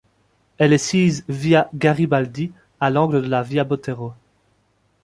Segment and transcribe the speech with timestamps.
[0.57, 4.13] Elle est sise via Garibaldi, à l’angle de la via Botero.